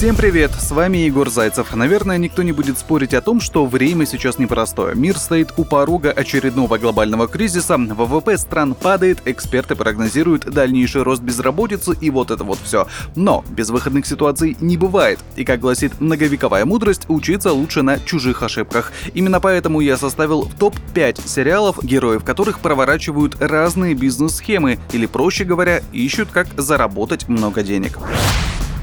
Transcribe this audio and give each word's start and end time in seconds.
Всем 0.00 0.16
привет, 0.16 0.52
с 0.52 0.70
вами 0.70 0.96
Егор 0.96 1.28
Зайцев. 1.28 1.74
Наверное, 1.74 2.16
никто 2.16 2.42
не 2.42 2.52
будет 2.52 2.78
спорить 2.78 3.12
о 3.12 3.20
том, 3.20 3.38
что 3.38 3.66
время 3.66 4.06
сейчас 4.06 4.38
непростое. 4.38 4.94
Мир 4.94 5.18
стоит 5.18 5.52
у 5.58 5.66
порога 5.66 6.10
очередного 6.10 6.78
глобального 6.78 7.28
кризиса, 7.28 7.76
ВВП 7.76 8.38
стран 8.38 8.74
падает, 8.74 9.18
эксперты 9.26 9.76
прогнозируют 9.76 10.46
дальнейший 10.46 11.02
рост 11.02 11.20
безработицы 11.20 11.94
и 12.00 12.08
вот 12.08 12.30
это 12.30 12.44
вот 12.44 12.58
все. 12.64 12.88
Но 13.14 13.44
безвыходных 13.50 14.06
ситуаций 14.06 14.56
не 14.58 14.78
бывает. 14.78 15.18
И 15.36 15.44
как 15.44 15.60
гласит 15.60 16.00
многовековая 16.00 16.64
мудрость, 16.64 17.02
учиться 17.08 17.52
лучше 17.52 17.82
на 17.82 17.98
чужих 17.98 18.42
ошибках. 18.42 18.92
Именно 19.12 19.38
поэтому 19.38 19.80
я 19.80 19.98
составил 19.98 20.50
топ-5 20.58 21.28
сериалов, 21.28 21.84
героев 21.84 22.24
которых 22.24 22.60
проворачивают 22.60 23.36
разные 23.38 23.92
бизнес-схемы, 23.92 24.78
или 24.94 25.04
проще 25.04 25.44
говоря, 25.44 25.82
ищут 25.92 26.30
как 26.32 26.46
заработать 26.56 27.28
много 27.28 27.62
денег. 27.62 27.98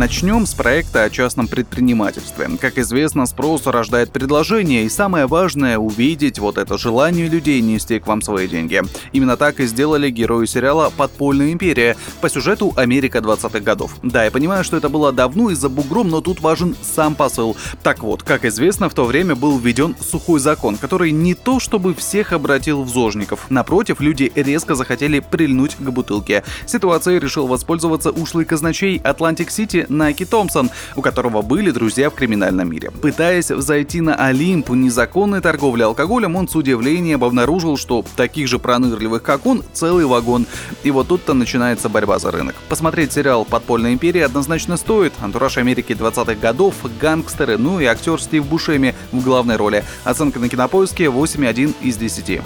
Начнем 0.00 0.46
с 0.46 0.54
проекта 0.54 1.02
о 1.02 1.10
частном 1.10 1.46
предпринимательстве. 1.46 2.48
Как 2.58 2.78
известно, 2.78 3.26
спрос 3.26 3.66
рождает 3.66 4.10
предложение, 4.10 4.84
и 4.84 4.88
самое 4.88 5.26
важное— 5.26 5.76
увидеть 5.78 6.38
вот 6.38 6.56
это 6.56 6.78
желание 6.78 7.28
людей 7.28 7.60
нести 7.60 8.00
к 8.00 8.06
вам 8.06 8.22
свои 8.22 8.48
деньги. 8.48 8.80
Именно 9.12 9.36
так 9.36 9.60
и 9.60 9.66
сделали 9.66 10.08
герои 10.08 10.46
сериала 10.46 10.90
«Подпольная 10.96 11.52
империя» 11.52 11.98
по 12.22 12.30
сюжету 12.30 12.72
«Америка 12.76 13.18
20-х 13.18 13.60
годов». 13.60 13.94
Да, 14.02 14.24
я 14.24 14.30
понимаю, 14.30 14.64
что 14.64 14.78
это 14.78 14.88
было 14.88 15.12
давно 15.12 15.50
и 15.50 15.56
за 15.56 15.68
бугром, 15.68 16.08
но 16.08 16.22
тут 16.22 16.40
важен 16.40 16.74
сам 16.80 17.14
посыл. 17.14 17.54
Так 17.82 18.02
вот, 18.02 18.22
как 18.22 18.46
известно, 18.46 18.88
в 18.88 18.94
то 18.94 19.04
время 19.04 19.36
был 19.36 19.58
введен 19.58 19.94
сухой 20.00 20.40
закон, 20.40 20.78
который 20.78 21.10
не 21.10 21.34
то 21.34 21.60
чтобы 21.60 21.92
всех 21.92 22.32
обратил 22.32 22.84
в 22.84 22.88
зожников. 22.88 23.50
Напротив, 23.50 24.00
люди 24.00 24.32
резко 24.34 24.76
захотели 24.76 25.20
прильнуть 25.20 25.74
к 25.74 25.90
бутылке. 25.90 26.42
Ситуацией 26.64 27.18
решил 27.18 27.46
воспользоваться 27.46 28.12
ушлый 28.12 28.46
казначей 28.46 28.96
Атлантик-Сити 28.96 29.88
Наки 29.90 30.24
Томпсон, 30.24 30.70
у 30.96 31.02
которого 31.02 31.42
были 31.42 31.70
друзья 31.70 32.10
в 32.10 32.14
криминальном 32.14 32.70
мире. 32.70 32.90
Пытаясь 32.90 33.50
взойти 33.50 34.00
на 34.00 34.14
Олимп 34.14 34.70
незаконной 34.70 35.40
торговли 35.40 35.82
алкоголем, 35.82 36.36
он 36.36 36.48
с 36.48 36.54
удивлением 36.54 37.24
обнаружил, 37.24 37.76
что 37.76 38.04
таких 38.16 38.48
же 38.48 38.58
пронырливых, 38.58 39.22
как 39.22 39.46
он, 39.46 39.62
целый 39.72 40.06
вагон. 40.06 40.46
И 40.84 40.90
вот 40.90 41.08
тут-то 41.08 41.34
начинается 41.34 41.88
борьба 41.88 42.18
за 42.18 42.30
рынок. 42.30 42.54
Посмотреть 42.68 43.12
сериал 43.12 43.44
«Подпольная 43.44 43.92
империя» 43.92 44.26
однозначно 44.26 44.76
стоит. 44.76 45.12
Антураж 45.20 45.58
Америки 45.58 45.92
20-х 45.92 46.34
годов, 46.34 46.74
гангстеры, 47.00 47.58
ну 47.58 47.80
и 47.80 47.84
актер 47.84 48.20
Стив 48.20 48.46
Бушеми 48.46 48.94
в 49.12 49.22
главной 49.22 49.56
роли. 49.56 49.84
Оценка 50.04 50.38
на 50.38 50.48
кинопоиске 50.48 51.06
8,1 51.06 51.74
из 51.82 51.96
10. 51.96 52.40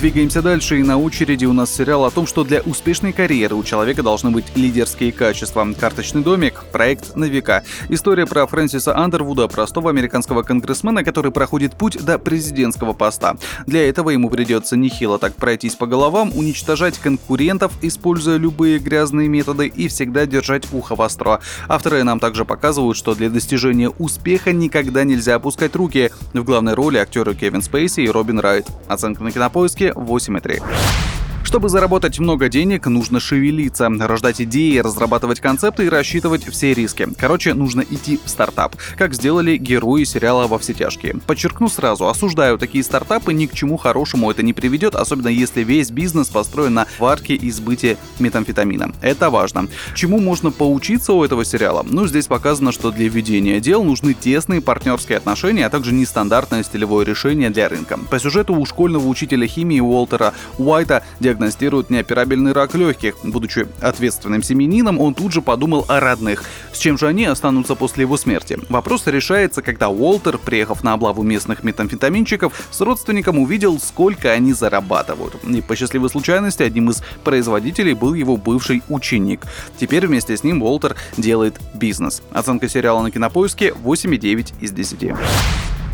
Двигаемся 0.00 0.40
дальше, 0.40 0.80
и 0.80 0.82
на 0.82 0.96
очереди 0.96 1.44
у 1.44 1.52
нас 1.52 1.70
сериал 1.70 2.06
о 2.06 2.10
том, 2.10 2.26
что 2.26 2.42
для 2.42 2.62
успешной 2.62 3.12
карьеры 3.12 3.54
у 3.54 3.62
человека 3.62 4.02
должны 4.02 4.30
быть 4.30 4.46
лидерские 4.56 5.12
качества. 5.12 5.68
«Карточный 5.78 6.22
домик», 6.22 6.64
проект 6.72 7.16
на 7.16 7.26
века. 7.26 7.64
История 7.90 8.24
про 8.24 8.46
Фрэнсиса 8.46 8.96
Андервуда, 8.96 9.46
простого 9.46 9.90
американского 9.90 10.42
конгрессмена, 10.42 11.04
который 11.04 11.32
проходит 11.32 11.76
путь 11.76 12.02
до 12.02 12.18
президентского 12.18 12.94
поста. 12.94 13.36
Для 13.66 13.86
этого 13.86 14.08
ему 14.08 14.30
придется 14.30 14.74
нехило 14.74 15.18
так 15.18 15.34
пройтись 15.34 15.74
по 15.74 15.86
головам, 15.86 16.30
уничтожать 16.34 16.96
конкурентов, 16.96 17.70
используя 17.82 18.38
любые 18.38 18.78
грязные 18.78 19.28
методы 19.28 19.66
и 19.66 19.86
всегда 19.88 20.24
держать 20.24 20.64
ухо 20.72 20.94
востро. 20.94 21.40
Авторы 21.68 22.04
нам 22.04 22.20
также 22.20 22.46
показывают, 22.46 22.96
что 22.96 23.14
для 23.14 23.28
достижения 23.28 23.90
успеха 23.90 24.52
никогда 24.52 25.04
нельзя 25.04 25.34
опускать 25.34 25.76
руки. 25.76 26.10
В 26.32 26.42
главной 26.42 26.72
роли 26.72 26.96
актеры 26.96 27.34
Кевин 27.34 27.60
Спейси 27.60 28.00
и 28.00 28.08
Робин 28.08 28.40
Райт. 28.40 28.66
Оценка 28.88 29.22
на 29.22 29.30
кинопоиске 29.30 29.89
8,3. 29.96 31.09
Чтобы 31.50 31.68
заработать 31.68 32.20
много 32.20 32.48
денег, 32.48 32.86
нужно 32.86 33.18
шевелиться, 33.18 33.88
рождать 33.88 34.40
идеи, 34.40 34.78
разрабатывать 34.78 35.40
концепты 35.40 35.86
и 35.86 35.88
рассчитывать 35.88 36.44
все 36.44 36.72
риски. 36.74 37.08
Короче, 37.18 37.54
нужно 37.54 37.80
идти 37.80 38.20
в 38.24 38.30
стартап, 38.30 38.76
как 38.96 39.14
сделали 39.14 39.56
герои 39.56 40.04
сериала 40.04 40.46
«Во 40.46 40.60
все 40.60 40.74
тяжкие». 40.74 41.16
Подчеркну 41.26 41.68
сразу, 41.68 42.06
осуждаю 42.06 42.56
такие 42.56 42.84
стартапы, 42.84 43.32
ни 43.32 43.46
к 43.46 43.52
чему 43.52 43.78
хорошему 43.78 44.30
это 44.30 44.44
не 44.44 44.52
приведет, 44.52 44.94
особенно 44.94 45.26
если 45.26 45.64
весь 45.64 45.90
бизнес 45.90 46.28
построен 46.28 46.74
на 46.74 46.86
варке 47.00 47.34
и 47.34 47.50
сбыте 47.50 47.96
метамфетамина. 48.20 48.92
Это 49.02 49.28
важно. 49.28 49.66
Чему 49.96 50.20
можно 50.20 50.52
поучиться 50.52 51.14
у 51.14 51.24
этого 51.24 51.44
сериала? 51.44 51.84
Ну, 51.84 52.06
здесь 52.06 52.28
показано, 52.28 52.70
что 52.70 52.92
для 52.92 53.08
ведения 53.08 53.58
дел 53.58 53.82
нужны 53.82 54.14
тесные 54.14 54.60
партнерские 54.60 55.18
отношения, 55.18 55.66
а 55.66 55.70
также 55.70 55.92
нестандартное 55.94 56.62
стилевое 56.62 57.04
решение 57.04 57.50
для 57.50 57.68
рынка. 57.68 57.98
По 58.08 58.20
сюжету 58.20 58.54
у 58.54 58.64
школьного 58.64 59.08
учителя 59.08 59.48
химии 59.48 59.80
Уолтера 59.80 60.32
Уайта 60.56 61.02
диагностируют 61.40 61.90
неоперабельный 61.90 62.52
рак 62.52 62.74
легких. 62.74 63.16
Будучи 63.22 63.66
ответственным 63.80 64.42
семенином, 64.42 65.00
он 65.00 65.14
тут 65.14 65.32
же 65.32 65.40
подумал 65.40 65.86
о 65.88 65.98
родных. 65.98 66.44
С 66.72 66.78
чем 66.78 66.98
же 66.98 67.08
они 67.08 67.24
останутся 67.24 67.74
после 67.74 68.02
его 68.02 68.16
смерти? 68.16 68.58
Вопрос 68.68 69.06
решается, 69.06 69.62
когда 69.62 69.88
Уолтер, 69.88 70.38
приехав 70.38 70.84
на 70.84 70.92
облаву 70.92 71.22
местных 71.22 71.64
метамфетаминчиков, 71.64 72.68
с 72.70 72.80
родственником 72.80 73.38
увидел, 73.38 73.78
сколько 73.80 74.30
они 74.30 74.52
зарабатывают. 74.52 75.36
И 75.44 75.62
по 75.62 75.74
счастливой 75.76 76.10
случайности 76.10 76.62
одним 76.62 76.90
из 76.90 77.02
производителей 77.24 77.94
был 77.94 78.14
его 78.14 78.36
бывший 78.36 78.82
ученик. 78.88 79.42
Теперь 79.78 80.06
вместе 80.06 80.36
с 80.36 80.44
ним 80.44 80.62
Уолтер 80.62 80.96
делает 81.16 81.58
бизнес. 81.74 82.22
Оценка 82.32 82.68
сериала 82.68 83.02
на 83.02 83.10
кинопоиске 83.10 83.70
8,9 83.70 84.52
из 84.60 84.72
10. 84.72 85.14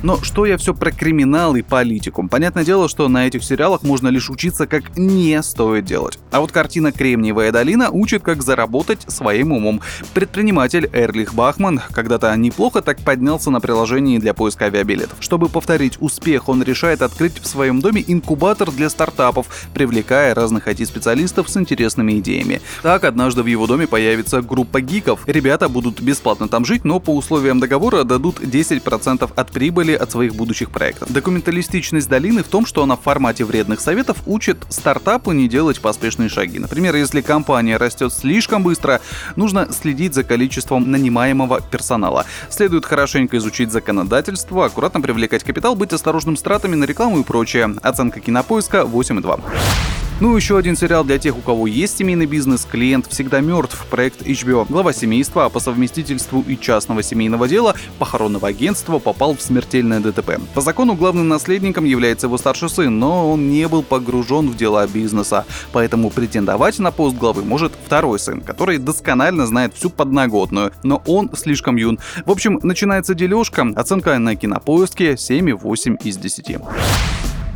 Но 0.02 0.22
что 0.22 0.46
я 0.46 0.56
все 0.58 0.74
про 0.74 0.90
криминал 0.90 1.56
и 1.56 1.62
политику? 1.62 2.26
Понятное 2.28 2.64
дело, 2.64 2.88
что 2.88 3.08
на 3.08 3.26
этих 3.26 3.42
сериалах 3.42 3.82
можно 3.82 4.08
лишь 4.08 4.30
учиться, 4.30 4.66
как 4.66 4.96
не 4.96 5.42
стоит 5.42 5.84
делать. 5.84 6.18
А 6.30 6.40
вот 6.40 6.52
картина 6.52 6.92
«Кремниевая 6.92 7.50
долина» 7.50 7.90
учит, 7.90 8.22
как 8.22 8.42
заработать 8.42 9.02
своим 9.08 9.52
умом. 9.52 9.80
Предприниматель 10.14 10.88
Эрлих 10.92 11.34
Бахман 11.34 11.80
когда-то 11.92 12.34
неплохо 12.36 12.82
так 12.82 12.98
поднялся 12.98 13.50
на 13.50 13.60
приложении 13.60 14.18
для 14.18 14.34
поиска 14.34 14.66
авиабилетов. 14.66 15.16
Чтобы 15.20 15.48
повторить 15.48 15.96
успех, 16.00 16.48
он 16.48 16.62
решает 16.62 17.02
открыть 17.02 17.40
в 17.40 17.46
своем 17.46 17.80
доме 17.80 18.04
инкубатор 18.06 18.70
для 18.70 18.90
стартапов, 18.90 19.68
привлекая 19.72 20.34
разных 20.34 20.68
IT-специалистов 20.68 21.48
с 21.48 21.56
интересными 21.56 22.18
идеями. 22.20 22.60
Так, 22.82 23.04
однажды 23.04 23.42
в 23.42 23.46
его 23.46 23.66
доме 23.66 23.86
появится 23.86 24.42
группа 24.42 24.80
гиков. 24.80 25.20
Ребята 25.26 25.68
будут 25.68 26.00
бесплатно 26.00 26.48
там 26.48 26.64
жить, 26.64 26.84
но 26.84 27.00
по 27.00 27.14
условиям 27.16 27.60
договора 27.60 28.04
дадут 28.04 28.40
10% 28.40 29.30
от 29.34 29.50
прибыли 29.50 29.95
от 29.96 30.10
своих 30.10 30.34
будущих 30.34 30.70
проектов. 30.70 31.12
Документалистичность 31.12 32.08
долины 32.08 32.42
в 32.42 32.48
том, 32.48 32.66
что 32.66 32.82
она 32.82 32.96
в 32.96 33.02
формате 33.02 33.44
вредных 33.44 33.80
советов 33.80 34.18
учит 34.26 34.58
стартапу 34.68 35.32
не 35.32 35.48
делать 35.48 35.80
поспешные 35.80 36.28
шаги. 36.28 36.58
Например, 36.58 36.94
если 36.94 37.20
компания 37.20 37.76
растет 37.76 38.12
слишком 38.12 38.62
быстро, 38.62 39.00
нужно 39.36 39.68
следить 39.72 40.14
за 40.14 40.24
количеством 40.24 40.90
нанимаемого 40.90 41.60
персонала. 41.60 42.26
Следует 42.50 42.86
хорошенько 42.86 43.36
изучить 43.38 43.72
законодательство, 43.72 44.66
аккуратно 44.66 45.00
привлекать 45.00 45.44
капитал, 45.44 45.74
быть 45.74 45.92
осторожным 45.92 46.36
с 46.36 46.42
тратами 46.42 46.74
на 46.74 46.84
рекламу 46.84 47.20
и 47.20 47.24
прочее. 47.24 47.74
Оценка 47.82 48.20
кинопоиска 48.20 48.78
8,2. 48.78 50.05
Ну, 50.18 50.34
еще 50.34 50.56
один 50.56 50.78
сериал 50.78 51.04
для 51.04 51.18
тех, 51.18 51.36
у 51.36 51.42
кого 51.42 51.66
есть 51.66 51.98
семейный 51.98 52.24
бизнес, 52.24 52.64
клиент 52.64 53.06
всегда 53.06 53.40
мертв, 53.40 53.84
проект 53.90 54.22
HBO. 54.22 54.64
Глава 54.66 54.94
семейства, 54.94 55.50
по 55.50 55.60
совместительству 55.60 56.42
и 56.48 56.58
частного 56.58 57.02
семейного 57.02 57.46
дела, 57.46 57.74
похоронного 57.98 58.48
агентства 58.48 58.98
попал 58.98 59.36
в 59.36 59.42
смертельное 59.42 60.00
ДТП. 60.00 60.40
По 60.54 60.62
закону 60.62 60.94
главным 60.94 61.28
наследником 61.28 61.84
является 61.84 62.28
его 62.28 62.38
старший 62.38 62.70
сын, 62.70 62.98
но 62.98 63.30
он 63.30 63.50
не 63.50 63.68
был 63.68 63.82
погружен 63.82 64.48
в 64.48 64.56
дела 64.56 64.86
бизнеса, 64.86 65.44
поэтому 65.72 66.08
претендовать 66.08 66.78
на 66.78 66.92
пост 66.92 67.14
главы 67.14 67.44
может 67.44 67.74
второй 67.84 68.18
сын, 68.18 68.40
который 68.40 68.78
досконально 68.78 69.46
знает 69.46 69.74
всю 69.74 69.90
подноготную, 69.90 70.72
но 70.82 71.02
он 71.06 71.30
слишком 71.36 71.76
юн. 71.76 71.98
В 72.24 72.30
общем, 72.30 72.58
начинается 72.62 73.12
дележка, 73.12 73.66
оценка 73.76 74.18
на 74.18 74.34
кинопоиске 74.34 75.12
7,8 75.12 75.98
из 76.04 76.16
10. 76.16 76.56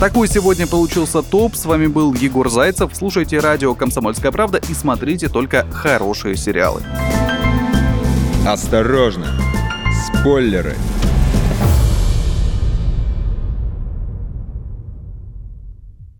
Такой 0.01 0.29
сегодня 0.29 0.67
получился 0.67 1.21
топ. 1.21 1.55
С 1.55 1.67
вами 1.67 1.87
был 1.87 2.15
Егор 2.15 2.49
Зайцев. 2.49 2.93
Слушайте 2.95 3.39
радио 3.39 3.75
«Комсомольская 3.75 4.33
правда» 4.33 4.59
и 4.67 4.73
смотрите 4.73 5.29
только 5.29 5.67
хорошие 5.71 6.37
сериалы. 6.37 6.83
Осторожно! 8.47 9.27
Спойлеры! 10.07 10.75